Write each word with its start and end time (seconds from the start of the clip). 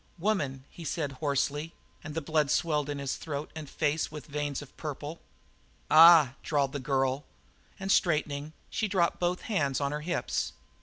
"Woman," 0.17 0.65
he 0.71 0.83
said 0.83 1.11
hoarsely, 1.21 1.75
and 2.03 2.15
the 2.15 2.23
blood 2.23 2.49
swelled 2.49 2.87
his 2.87 3.17
throat 3.17 3.51
and 3.55 3.69
face 3.69 4.11
with 4.11 4.25
veins 4.25 4.63
of 4.63 4.75
purple. 4.75 5.21
"Ah 5.91 6.29
h 6.29 6.29
h," 6.31 6.35
drawled 6.41 6.73
the 6.73 6.79
girl, 6.79 7.23
and 7.79 7.91
straightening, 7.91 8.53
she 8.71 8.87
dropped 8.87 9.19
both 9.19 9.41
hands 9.41 9.79
on 9.79 9.91
her 9.91 10.01
hips. 10.01 10.53